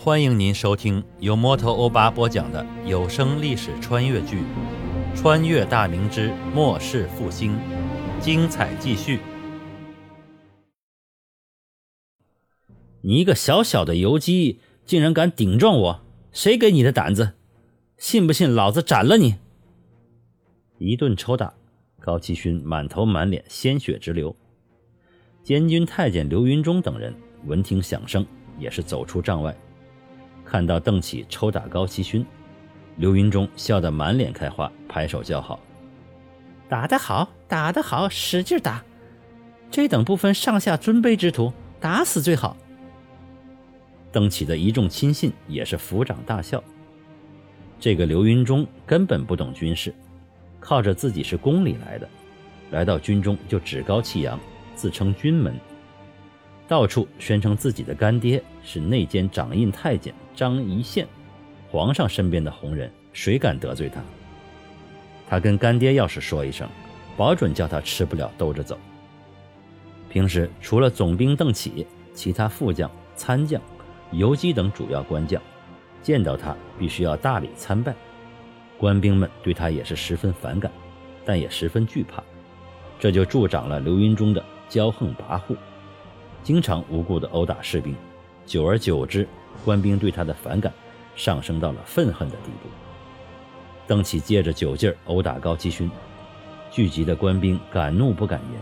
[0.00, 4.42] 欢迎您收听由摩托欧巴播讲的有声历史穿越剧
[5.16, 7.52] 《穿越大明之末世复兴》，
[8.20, 9.18] 精彩继续。
[13.00, 16.00] 你一个小小的游击，竟然敢顶撞我！
[16.30, 17.32] 谁给你的胆子？
[17.96, 19.34] 信不信老子斩了你？
[20.78, 21.52] 一顿抽打，
[21.98, 24.34] 高奇勋满头满脸鲜血直流。
[25.42, 27.12] 监军太监刘云中等人
[27.46, 28.24] 闻听响声，
[28.60, 29.52] 也是走出帐外。
[30.48, 32.24] 看到邓启抽打高奇勋，
[32.96, 35.60] 刘云中笑得满脸开花，拍手叫好
[36.70, 38.82] ：“打得好，打得好，使劲打！
[39.70, 42.56] 这等不分上下尊卑之徒，打死最好。”
[44.10, 46.64] 邓启的一众亲信也是抚掌大笑。
[47.78, 49.94] 这个刘云中根本不懂军事，
[50.58, 52.08] 靠着自己是宫里来的，
[52.70, 54.40] 来到军中就趾高气扬，
[54.74, 55.54] 自称军门。
[56.66, 61.08] 到处宣称自己的干爹是内监掌印太监张仪宪，
[61.70, 64.02] 皇上身边的红人，谁敢得罪他？
[65.26, 66.68] 他跟干爹要是说一声，
[67.16, 68.78] 保准叫他吃不了兜着走。
[70.10, 73.58] 平时除了总兵邓启，其他副将、参将、
[74.12, 75.40] 游击等主要官将，
[76.02, 77.94] 见到他必须要大礼参拜。
[78.76, 80.70] 官兵们对他也是十分反感，
[81.24, 82.22] 但也十分惧怕，
[83.00, 85.56] 这就助长了刘云中的骄横跋扈。
[86.42, 87.96] 经常无故的殴打士兵，
[88.48, 89.28] 久而久之，
[89.62, 90.72] 官兵对他的反感
[91.14, 92.68] 上升到了愤恨的地步。
[93.86, 95.90] 邓启借着酒劲儿殴打高奇勋，
[96.70, 98.60] 聚集的官兵敢怒不敢言，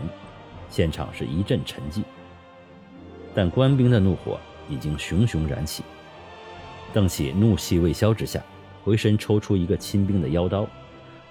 [0.69, 2.03] 现场是一阵沉寂。
[3.33, 4.37] 但官兵的怒火
[4.69, 5.83] 已经熊熊燃起。
[6.93, 8.43] 邓启怒气未消之下，
[8.83, 10.67] 回身抽出一个亲兵的腰刀，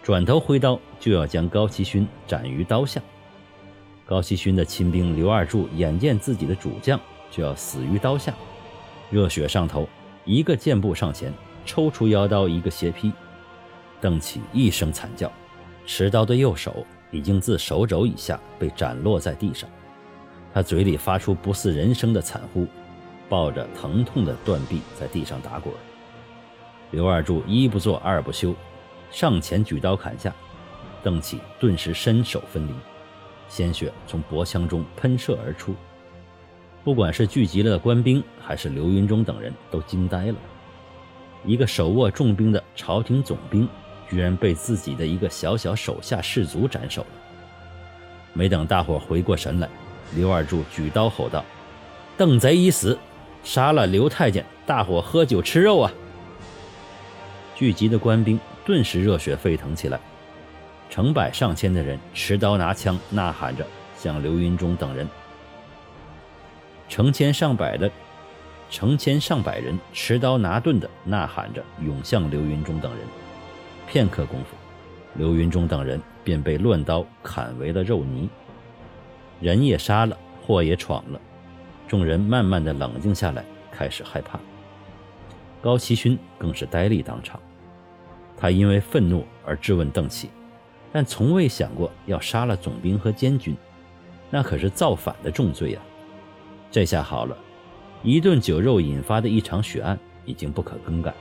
[0.03, 3.03] 转头挥刀就要将高奇勋斩于刀下。
[4.07, 6.99] 高希勋的亲兵刘二柱眼见自己的主将
[7.37, 8.33] 就要死于刀下，
[9.11, 9.87] 热血上头，
[10.25, 11.31] 一个箭步上前，
[11.67, 13.13] 抽出腰刀一个斜劈。
[14.01, 15.31] 邓启一声惨叫，
[15.85, 19.69] 持刀的右手已经自手肘以下被斩落在地上，
[20.55, 22.67] 他嘴里发出不似人声的惨呼，
[23.29, 25.75] 抱着疼痛的断臂在地上打滚。
[26.93, 28.55] 刘二柱一不做二不休，
[29.11, 30.35] 上前举刀砍下，
[31.03, 32.73] 邓启顿时身首分离。
[33.51, 35.75] 鲜血从脖腔中喷射而出，
[36.87, 40.37] 不管是聚集了的官兵，还是刘云中等人，都惊呆了。
[41.45, 43.69] 一个手握重兵的朝廷总兵，
[44.09, 47.09] 居然被自己的一个小小手下士卒斩首了。
[48.33, 49.69] 没等大伙回过神来，
[50.15, 51.45] 刘二柱举刀吼道
[52.17, 52.97] ：“邓贼已死，
[53.43, 55.93] 杀了刘太监，大伙喝酒吃肉啊！”
[57.57, 59.99] 聚集的官兵顿时热血沸腾起来。
[60.89, 63.67] 成百上千的人持刀拿枪，呐喊着
[63.99, 65.05] 向刘云中等人；
[66.89, 67.91] 成千上百的、
[68.71, 73.01] 成千上百人持刀拿盾的呐喊着涌向刘云中等人。
[73.87, 74.57] 片刻功夫，
[75.15, 78.29] 刘云中等人便被乱刀砍为了肉泥，
[79.41, 81.21] 人也杀了，祸也闯了。
[81.87, 84.41] 众人慢慢的冷静下来，开始害怕。
[85.63, 87.41] 高奇勋更是呆立当场，
[88.37, 90.31] 他因为愤怒而质问邓启。
[90.93, 93.57] 但从未想过要杀了总兵和监军，
[94.31, 95.81] 那可是造反的重罪呀！
[96.77, 97.35] 这下好了，
[98.03, 101.15] 一顿酒肉引发的一场血案已经不可更改。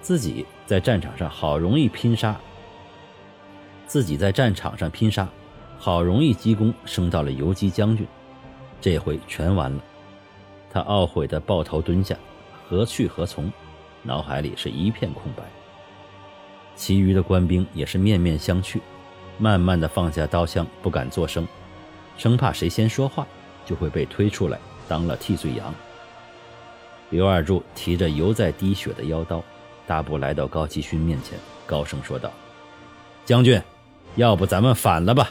[0.00, 2.34] 自己在战场上好容易拼杀，
[3.86, 5.28] 自己在战场上拼杀，
[5.76, 8.06] 好容易积功升到了游击将军，
[8.80, 9.84] 这回全完了。
[10.70, 12.16] 他懊悔地抱头蹲下，
[12.66, 13.52] 何去何从？
[14.02, 15.42] 脑海里是一片空白。
[16.76, 18.80] 其余的官兵也是面面相觑，
[19.36, 21.46] 慢慢的放下刀枪，不敢作声，
[22.16, 23.26] 生怕谁先说话
[23.72, 25.74] 就会被推出来当了替罪羊。
[27.08, 29.42] 刘二柱提着犹在滴血的腰刀，
[29.86, 32.30] 大步来到高奇勋面前，高声说道
[33.24, 33.58] ：“将军，
[34.16, 35.30] 要不咱们反了吧？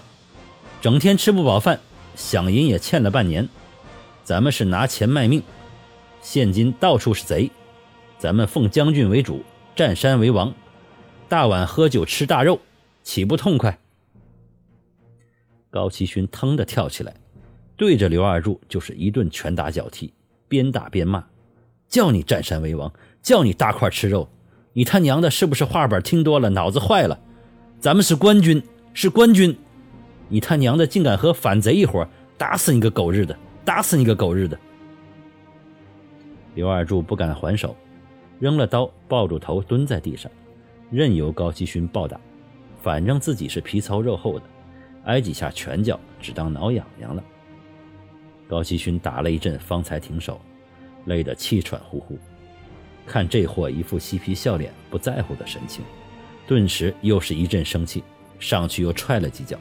[0.81, 1.79] 整天吃不饱饭，
[2.17, 3.47] 饷银也欠了半年，
[4.23, 5.43] 咱们是拿钱卖命，
[6.23, 7.51] 现今到处是贼，
[8.17, 9.43] 咱们奉将军为主，
[9.75, 10.51] 占山为王。”
[11.29, 12.59] 大碗喝酒吃大肉，
[13.03, 13.77] 岂不痛快？
[15.69, 17.13] 高奇勋腾的跳起来，
[17.81, 20.13] 对着刘二柱就是一顿拳打脚踢，
[20.47, 21.25] 边打边骂
[21.89, 22.93] ：“叫你占山为王，
[23.23, 24.29] 叫你大块吃肉，
[24.73, 27.19] 你他娘的是不是话本听多了，脑子坏了？
[27.79, 28.61] 咱们是官军，
[28.93, 29.57] 是官军，
[30.29, 32.07] 你他娘的竟敢和反贼一伙，
[32.37, 33.35] 打死你个狗日的，
[33.65, 34.55] 打死你个狗日的！”
[36.53, 37.75] 刘二柱不敢还手，
[38.37, 40.31] 扔了刀，抱住头蹲在地上。
[40.91, 42.21] 任由高希勋暴打，
[42.79, 44.45] 反正自己是皮糙肉厚的，
[45.05, 47.23] 挨几下拳脚只当挠痒痒了。
[48.51, 50.37] 高希勋打了一阵，方才停手，
[51.05, 52.19] 累得气喘呼呼。
[53.07, 55.85] 看这货一副嬉皮笑脸、不在乎的神情，
[56.45, 58.03] 顿时又是一阵生气，
[58.39, 59.57] 上去又踹了几脚。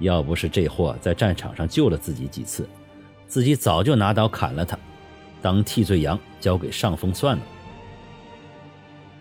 [0.00, 2.68] 要不是这货在战场上救了自己几次，
[3.28, 4.76] 自己早就拿刀砍了他，
[5.40, 7.42] 当替罪羊交给上峰算了。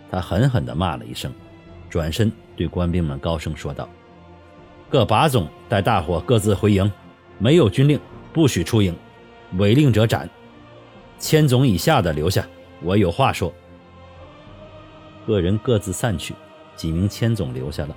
[0.10, 1.32] 他狠狠地骂了一声，
[1.92, 3.88] 转身对官兵们高声说道
[4.90, 6.92] ：“各把总带大伙各自回营，
[7.38, 8.00] 没有军令
[8.34, 8.96] 不许出营，
[9.58, 10.30] 违令者斩。
[11.20, 12.46] 千总以下的留下，
[12.82, 13.54] 我有话说。”
[15.28, 16.34] 各人各自散去，
[16.76, 17.96] 几名千总留下了。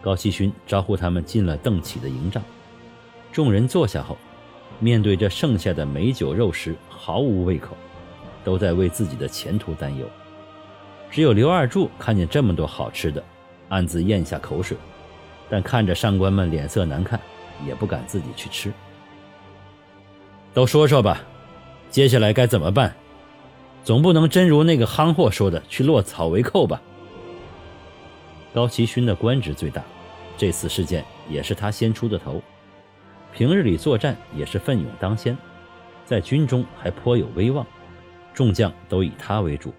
[0.00, 2.42] 高希勋招呼他们进了邓启的营帐，
[3.32, 4.16] 众人坐下后，
[4.78, 7.76] 面对着剩下的美酒肉食，毫无胃口，
[8.44, 10.06] 都在为自己的前途担忧。
[11.10, 13.22] 只有刘二柱看见这么多好吃的，
[13.68, 14.76] 暗自咽下口水，
[15.50, 17.20] 但看着上官们脸色难看，
[17.66, 18.72] 也不敢自己去吃。
[20.56, 21.20] 都说说吧，
[21.90, 22.96] 接下来该怎么办？
[23.84, 26.80] 总不能真如那个憨货说的去落草为寇吧？
[28.54, 29.84] 高奇勋的官职最大，
[30.34, 32.42] 这次事件也是他先出的头，
[33.34, 35.36] 平日里作战也是奋勇当先，
[36.06, 37.66] 在军中还颇有威望，
[38.32, 39.74] 众将都以他为主。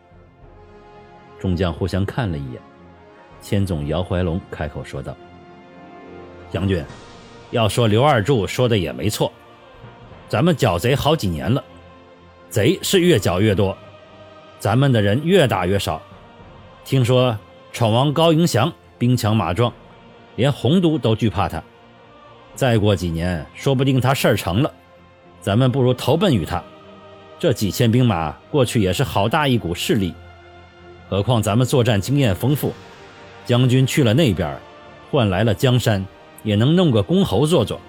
[1.40, 2.62] 众将互相看了一眼，
[3.42, 5.18] 千总姚怀龙开口说道
[6.52, 6.86] ：“将军，
[7.50, 9.34] 要说刘二柱说的也没错，
[10.30, 11.64] 咱们剿贼好几年了，
[12.50, 13.78] 贼是越剿越多，
[14.60, 16.02] 咱们的人越打越少。
[16.84, 17.38] 听说
[17.72, 19.72] 闯王高迎祥兵强马壮，
[20.36, 21.64] 连洪都都惧怕他。
[22.56, 24.74] 再过几年，说不定他事儿成了，
[25.40, 26.62] 咱们不如投奔于他。
[27.40, 30.14] 这几千兵马过去也是好大一股势力。”
[31.10, 32.74] 何况咱们作战经验丰富，
[33.46, 34.58] 将军去了那边，
[35.10, 36.06] 换来了江山，
[36.44, 37.80] 也能弄个公侯做做。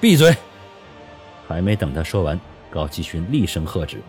[0.00, 0.32] 闭嘴！
[1.50, 2.38] 还没等他说完，
[2.70, 4.00] 高继勋厉声喝止：“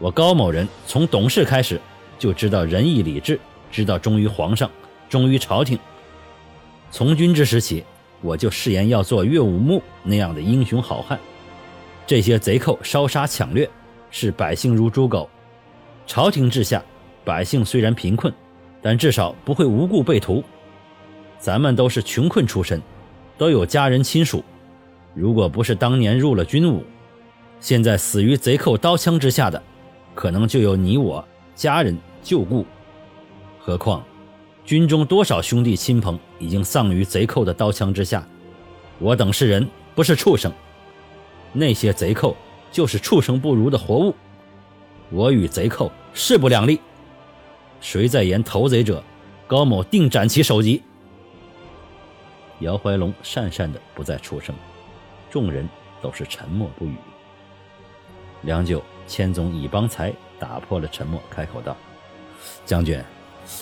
[0.00, 1.78] 我高某人从懂事开始，
[2.18, 3.38] 就知道仁义礼智，
[3.70, 4.70] 知道忠于皇上，
[5.10, 5.78] 忠于朝廷。
[6.90, 7.84] 从军之时起，
[8.22, 11.20] 我就誓言要做岳武穆那样的英雄好汉。
[12.06, 13.68] 这些贼寇烧杀抢掠，
[14.10, 15.28] 视百姓如猪狗。”
[16.08, 16.82] 朝廷治下，
[17.26, 18.32] 百姓虽然贫困，
[18.80, 20.42] 但至少不会无故被屠。
[21.38, 22.80] 咱们都是穷困出身，
[23.36, 24.42] 都有家人亲属。
[25.14, 26.84] 如果不是当年入了军伍，
[27.60, 29.62] 现在死于贼寇刀枪之下的，
[30.14, 31.24] 可能就有你我
[31.54, 32.64] 家人旧故。
[33.58, 34.02] 何况，
[34.64, 38.26] 军中多少兄弟亲朋已经丧于贼寇的刀枪之下。
[38.98, 40.50] 我等是人，不是畜生。
[41.52, 42.36] 那些贼寇
[42.70, 44.14] 就是畜生不如的活物。
[45.10, 46.80] 我与贼寇势不两立，
[47.80, 49.04] 谁再言投贼者，
[49.46, 50.82] 高某定斩其首级。
[52.60, 54.54] 姚怀龙讪讪的不再出声，
[55.32, 55.66] 众人
[56.02, 56.94] 都是沉默不语。
[58.42, 61.74] 良久，千总以邦才打破了沉默，开口道
[62.66, 63.02] ：“将军，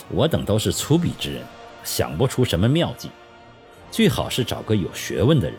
[0.09, 1.45] 我等都是粗鄙之人，
[1.81, 3.09] 想不出什么妙计，
[3.89, 5.57] 最好是找个有学问的人。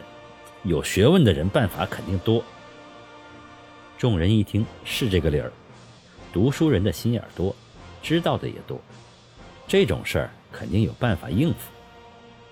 [0.64, 2.44] 有学问的人办法肯定多。”
[3.96, 5.50] 众人一听，是这个理儿。
[6.30, 7.56] 读书人的心眼多，
[8.02, 8.78] 知道的也多，
[9.66, 11.70] 这种事儿肯定有办法应付。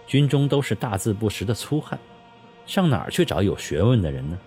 [0.07, 1.99] 军中都是大字不识的粗汉，
[2.71, 4.39] 上哪儿去找有学问的人呢？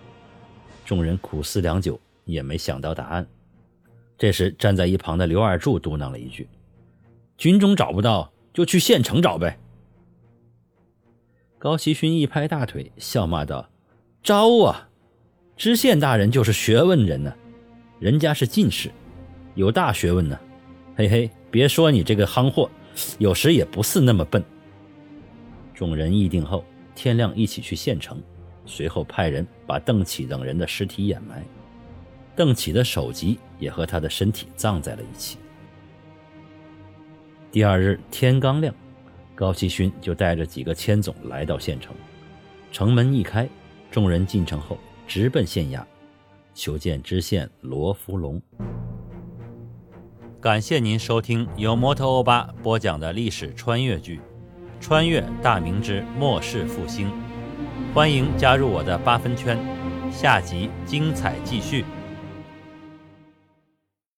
[0.86, 3.26] 众人苦思良久，也没想到答案。
[4.16, 6.48] 这时，站在一旁的刘二柱嘟囔了一句
[7.36, 9.58] ：“军中找不到，就去县城找呗。”
[11.60, 13.68] 高希勋一拍大腿，笑骂道
[14.24, 14.88] ：“招啊！
[15.54, 17.34] 知县大人就是学问人呢，
[18.00, 18.90] 人家是进士。”
[19.54, 20.40] 有大学问呢，
[20.96, 22.70] 嘿嘿，别说你这个夯货，
[23.18, 24.42] 有时也不似那么笨。
[25.74, 28.22] 众人议定后，天亮一起去县城，
[28.64, 31.44] 随后派人把邓启等人的尸体掩埋，
[32.36, 35.38] 邓启的首级也和他的身体葬在了一起。
[37.50, 38.74] 第二日天刚亮，
[39.34, 41.94] 高希勋就带着几个千总来到县城，
[42.72, 43.48] 城门一开，
[43.90, 45.84] 众人进城后直奔县衙，
[46.54, 48.40] 求见知县罗福龙。
[50.40, 54.18] 感谢您收听由摩托欧巴播讲的历史穿越剧
[54.86, 57.08] 《穿越大明之末世复兴》，
[57.94, 59.58] 欢迎加入我的八分圈，
[60.12, 61.86] 下集精彩继续。